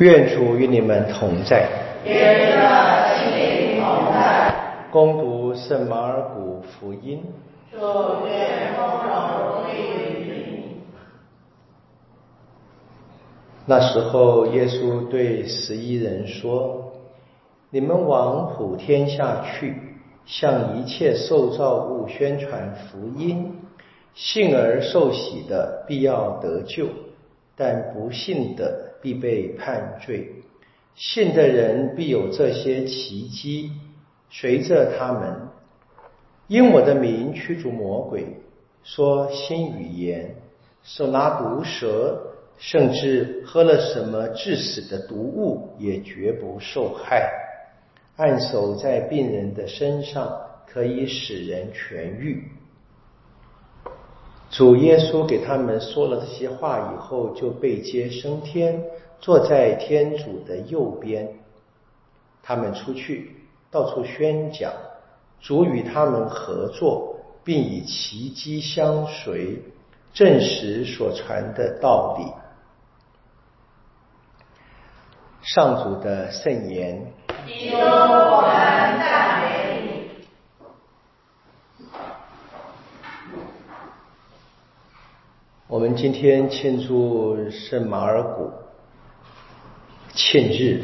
[0.00, 1.68] 愿主与你们同在。
[2.06, 4.50] 愿的心灵同在。
[4.90, 7.22] 攻读圣马尔谷福音。
[7.70, 7.76] 祝
[8.26, 10.76] 愿丰荣归于你。
[13.66, 16.94] 那时候，耶稣对十一人说
[17.68, 19.76] ：“你们往普天下去，
[20.24, 23.54] 向一切受造物宣传福音。
[24.14, 26.86] 信而受洗的，必要得救；
[27.54, 30.30] 但不信的，”必被判罪，
[30.94, 33.72] 信的人必有这些奇迹
[34.28, 35.48] 随着他们，
[36.46, 38.26] 因我的名驱逐魔鬼，
[38.82, 40.34] 说新语言，
[40.82, 42.20] 手拿毒蛇，
[42.58, 47.30] 甚至喝了什么致死的毒物，也绝不受害。
[48.16, 52.44] 按手在病人的身上，可以使人痊愈。
[54.50, 58.82] 主耶稣给他们说了这些话以后，就被接升天，
[59.20, 61.28] 坐在天主的右边。
[62.42, 64.72] 他们出去，到处宣讲，
[65.40, 69.62] 主与他们合作，并以奇迹相随，
[70.12, 72.24] 证实所传的道理。
[75.42, 77.12] 上主的圣言。
[77.46, 79.79] 基督，我们赞美。
[85.70, 88.50] 我们今天庆祝圣马尔谷
[90.14, 90.82] 庆日，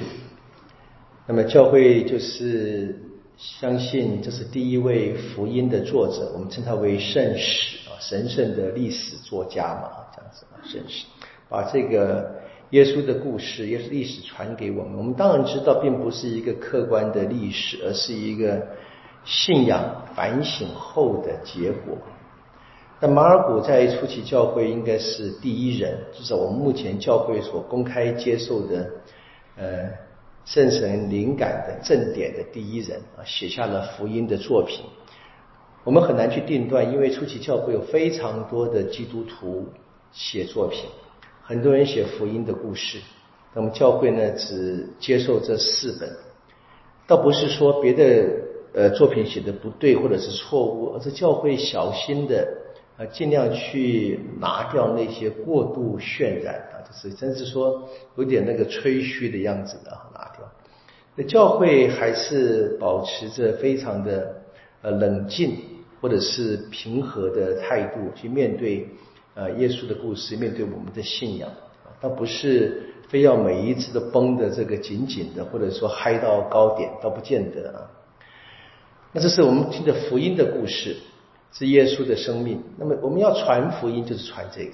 [1.26, 2.96] 那么教会就是
[3.36, 11.04] 相信这是第一位福音的作者，我们称他为圣史啊，神圣的历史作家嘛，这样子啊，圣史
[11.48, 12.36] 把这个
[12.70, 14.96] 耶稣的故事、耶稣历史传给我们。
[14.98, 18.64] 我们当然知道，并不是一个客观的历史，而是一个
[19.24, 21.98] 信仰反省后的结果。
[22.98, 28.90] 那马尔谷在初期教会应该是第一人，至少我们目前教会所公开接受的，
[29.56, 29.90] 呃，
[30.46, 34.86] 圣神灵感的正典的第一人啊，写下了福音的作品。
[35.84, 39.66] 我们很难去定断，因为初期教会有非常多的基督徒
[40.10, 40.86] 写作品，
[41.42, 42.98] 很多人写福音的故事。
[43.52, 46.10] 那么教会呢，只接受这四本，
[47.06, 48.30] 倒不是说别的
[48.72, 52.64] 呃作品写的不对或者是错误，而是教会小心的。
[52.98, 57.86] 啊，尽量去拿掉那些过度渲染啊，就是甚至说
[58.16, 60.50] 有点那个吹嘘的样子的啊拿掉。
[61.14, 64.36] 那教会还是保持着非常的
[64.80, 65.56] 呃冷静
[66.00, 68.88] 或者是平和的态度去面对
[69.34, 71.50] 呃耶稣的故事，面对我们的信仰
[71.84, 77.90] 啊，倒不是非要每一次都绷的这个紧紧的，或者说嗨到高点，倒不见得啊。
[79.12, 80.96] 那这是我们听的福音的故事。
[81.52, 82.62] 是耶稣的生命。
[82.76, 84.72] 那么我们要传福音，就是传这个。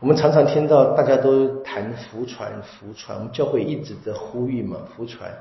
[0.00, 5.32] 我们常常听到大家都谈福传，福传，我们教会一直在呼吁嘛，福传。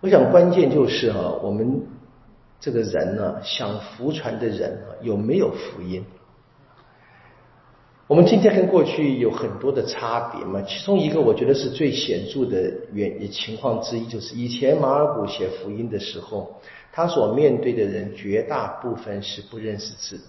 [0.00, 1.82] 我想关键就是哈，我们
[2.58, 6.02] 这个人呢，想福传的人，有没有福音？
[8.06, 16.58] 我们今天跟过去有很多的差别嘛，其中一个我觉得是最显著的原因情况之一，就是以前马尔谷写福音的时候。
[16.92, 20.20] 他所面对的人绝大部分是不认识字。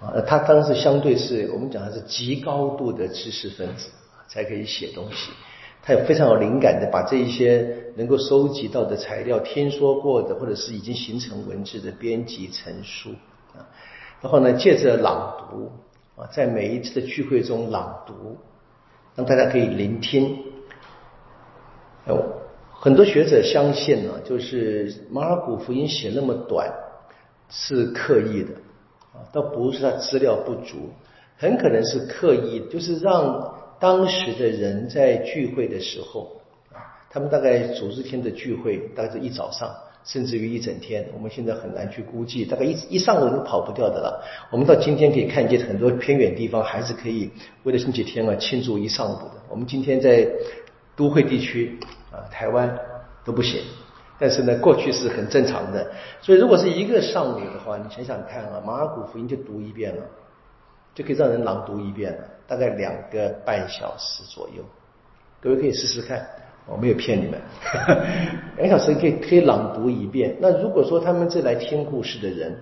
[0.00, 3.88] 啊，他当时相对是我们讲的是极高度的知识分子
[4.28, 5.32] 才可以写东西，
[5.82, 13.10] 他有非常有灵感的把这一些能够收集到的材料、听说过的或者是已经形成文字的编辑成书。
[13.56, 13.66] 啊，
[14.20, 15.72] 然后呢借着朗读
[16.20, 18.36] 啊，在每一次的聚会中朗读，
[19.16, 20.38] 让大家可以聆听。
[22.80, 26.72] 很多学者相信呢，就是马尔谷福音写那么短
[27.50, 28.50] 是刻意的
[29.12, 30.90] 啊，倒不是他资料不足，
[31.36, 36.40] 很可能是刻意，就是让当时的人在聚会的时候
[36.72, 36.78] 啊，
[37.10, 39.68] 他们大概组织天的聚会大概是一早上，
[40.04, 44.24] 甚至于一整天，我们现在很难去估计，大概一一上午都跑不掉的了。
[44.52, 47.28] 我们到今天可以看见很多偏远地方还是可以
[47.64, 49.32] 为了星期天啊庆祝一上午的。
[49.50, 50.28] 我们今天在
[50.94, 51.76] 都会地区。
[52.30, 52.78] 台湾
[53.24, 53.62] 都不行，
[54.18, 55.86] 但是呢，过去是很正常的。
[56.20, 60.02] 所以，如果是一个上午的话，你想想看啊，马尔谷福音就读一遍了，
[60.94, 64.62] 就可以让人朗读一遍了，大概两个半小时左右。
[65.40, 66.26] 各位可以试试看，
[66.66, 67.40] 我没有骗你们，
[68.56, 70.36] 两小时可以可以朗读一遍。
[70.40, 72.58] 那如果说他们是来听故事的人，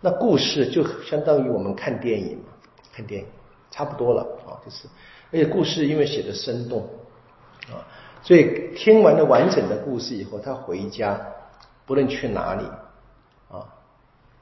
[0.00, 2.52] 那故事就相当于我们看电影嘛，
[2.92, 3.26] 看电影
[3.70, 4.86] 差不多了啊，就是，
[5.32, 6.82] 而且故事因为写的生动
[7.70, 7.80] 啊。
[8.22, 11.20] 所以听完了完整的故事以后，他回家，
[11.86, 12.64] 不论去哪里，
[13.50, 13.64] 啊，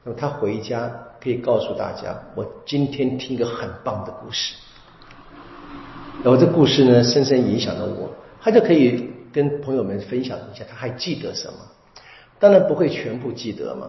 [0.02, 0.90] 那么他回家
[1.20, 4.54] 可以告诉大家，我今天听一个很棒的故事。
[6.24, 8.10] 然后这故事呢，深深影响了我，
[8.40, 11.58] 他就可以跟朋友们分享一下，他还记得什么？
[12.40, 13.88] 当然不会全部记得嘛，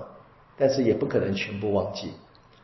[0.58, 2.12] 但是也不可能全部忘记，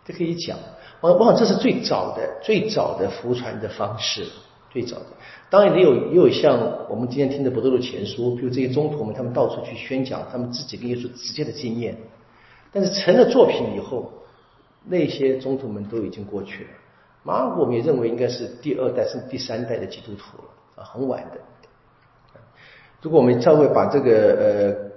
[0.06, 0.57] 这可以讲。
[1.01, 4.25] 我我想这是最早的、最早的福传的方式，
[4.72, 5.06] 最早的。
[5.50, 11.95] 当然也有也有像我们今天听的《博多禄前书》，比如这些中途们，他们到处去宣讲他们自己跟耶稣直接的经验。
[12.71, 14.12] 但是成了作品以后，
[14.83, 16.69] 那些中途们都已经过去了。
[17.24, 21.39] 马尔谷我们也认为应该是第二代甚至第三代的基督徒了啊，很晚的。
[23.01, 24.12] 如果我们稍微把这个
[24.89, 24.94] 呃。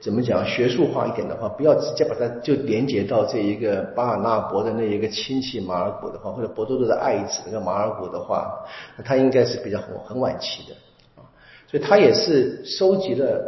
[0.00, 8.64] 怎么讲学术化一点的话，不要直接把它就连接到这一个巴尔纳伯的那一个亲戚马尔古的话，或者博多多的爱子那个马尔古的话，
[8.96, 10.74] 那他应该是比较很很晚期的
[11.20, 11.26] 啊，
[11.66, 13.42] 所以他也是收集了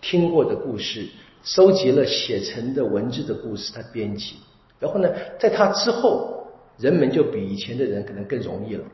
[0.00, 1.08] 听过的故事，
[1.42, 4.36] 收集了写成的文字的故事，他编辑，
[4.78, 5.10] 然后呢，
[5.40, 6.46] 在他之后，
[6.78, 8.84] 人们就比以前的人可能更容易了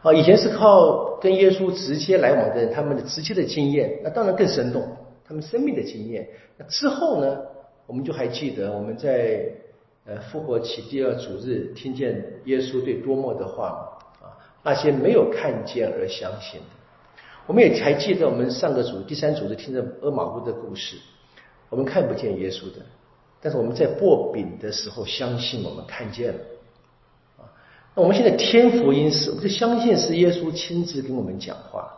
[0.00, 4.82] 啊，以前是靠跟耶稣直接来往的人，他们的直接的经验，那当然更生动。
[5.26, 7.38] 他们生命的经验，那之后呢？
[7.88, 9.48] 我们就还记得我们在
[10.06, 14.34] 呃复活期第二主日听见耶稣对多默的话啊，
[14.64, 16.66] 那些没有看见而相信的，
[17.46, 20.96] 我们也还记得我们上个主第三主日听着阿马乌的故事，
[21.70, 22.82] 我们看不见耶稣的，
[23.40, 26.40] 但是我们在擘饼的时候相信我们看见了
[27.38, 27.46] 啊。
[27.94, 31.95] 那我们现在天福音是，我们就相信是耶稣亲自跟我们讲话，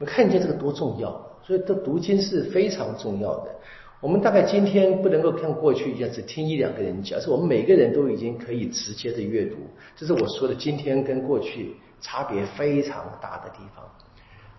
[0.00, 1.10] 我们看见这个多重要。
[1.42, 3.50] 所以，这读经是非常重要的。
[4.00, 9.56] 我们大概今天不能够像过去一样只听一两个人讲，是我们每个人都已经可以直接的阅读。
[9.94, 13.84] 这是我说的，今天跟过去差别非常大的地方。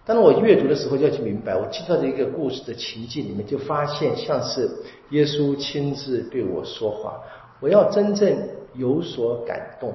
[0.05, 4.69] 当，我阅读的时候就要去明白，我进到这一个故事的情境里面，就发现像是
[5.09, 7.19] 耶稣亲自对我说话。
[7.59, 8.35] 我要真正
[8.73, 9.93] 有所感动，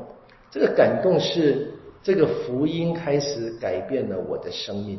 [0.51, 1.73] 这个感动是
[2.03, 4.99] 这个福音开始改变了我的生命。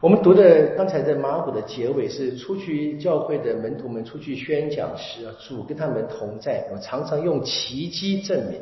[0.00, 8.60] 我们读的刚才的马古的结尾是出去教会的门徒们出去宣讲时，主跟他们同在，我常常用奇迹证明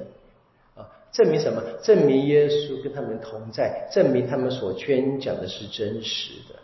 [0.75, 1.63] 啊，证明什么？
[1.83, 6.55] 证明耶稣跟他们同在，证明他们所宣讲的是真实的。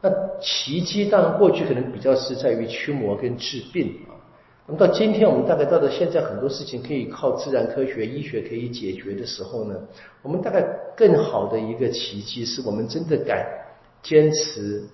[0.00, 4.14] 那奇迹当然过去可能比较是在于驱魔跟治病啊，
[4.66, 9.74] 那么到今天我们大概到了现在很多事情可以靠自然科学、医学可以解决的时候呢，
[10.22, 10.62] 我们大概
[10.96, 13.46] 更好的一个奇迹是我们真的敢。
[14.02, 14.84] 坚持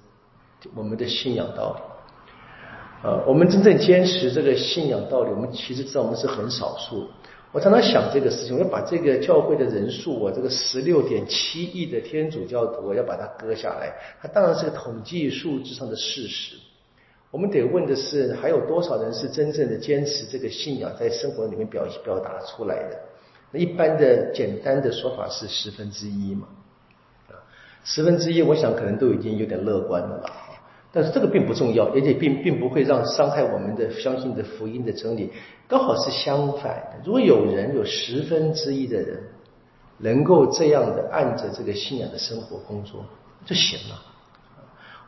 [0.74, 7.06] 我们的信仰道理，呃，我们真正坚持这个信仰道理，我们其实知道我们是很少数。
[7.50, 13.92] 我常常想这个事情，我要把这个教会的人数，我这个十六点七亿的天主教徒，我要把它割下来。
[14.22, 16.56] 它当然是个统计数字上的事实。
[17.32, 22.98] 我们得问的是，还有多少人是真正的坚持这个信仰，在生活里面表表达出来的？
[23.50, 26.46] 那一般的简单的说法是十分之一嘛。
[27.84, 30.30] 十分之一，我想可能都已经有点乐观了吧。
[30.92, 35.32] 但是这个并不重要，而且并并不会让伤害我们的相信的福音的真理。
[35.66, 39.22] 刚好是相反的，如果有人有十分之一的人
[39.96, 43.06] 能够这样的按着这个信仰的生活工作
[43.46, 44.02] 就行了。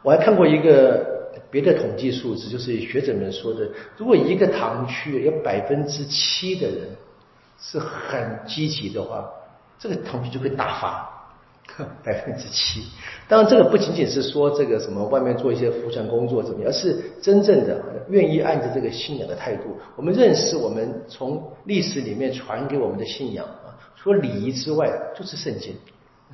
[0.02, 1.13] 我还看过一个
[1.50, 6.88] 别的统计数字，就是学者们说的，如果一个堂区有百分之七的人
[7.60, 9.28] 是很积极的话，
[9.78, 11.10] 这个堂区就会大发。
[12.04, 12.84] 百分之七，
[13.26, 19.74] 当然这个不仅仅是说这个什么外面做一些服传工作怎么样，而是真正的愿意按着这个信仰的态度。
[19.96, 25.74] 我们认识我们从历史里面传给我们的信仰啊，除了礼仪之外，就是圣经。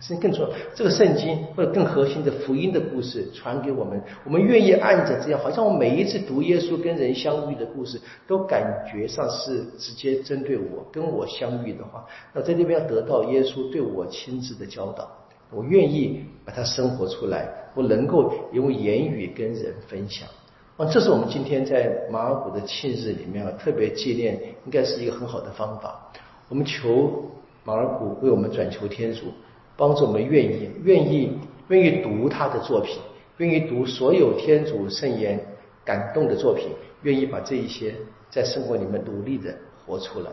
[0.00, 15.08] 是更重要，这个圣经或者更核心的福音的故事传给我们，我们愿意按着这样，好像我每一次读耶稣跟人相遇的故事，都感觉上是直接针对我跟我相遇的话，那在那边要得到耶稣对我亲自的教导。
[15.52, 20.28] 我愿意把它生活出来，我能够用言语跟人分享。
[20.76, 26.10] 啊，这是我们今天在马尔谷的庆日里面啊，特别纪念，应该是一个很好的方法。
[26.48, 27.24] 我们求
[27.64, 29.26] 马尔谷为我们转求天主，
[29.80, 31.32] 帮助我们愿意、愿意、
[31.68, 32.98] 愿意读他的作品，
[33.38, 35.42] 愿意读所有天主圣言
[35.86, 36.68] 感动的作品，
[37.02, 37.94] 愿意把这一些
[38.28, 39.56] 在生活里面努力的
[39.86, 40.30] 活出来。